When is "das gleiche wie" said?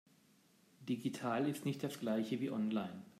1.83-2.49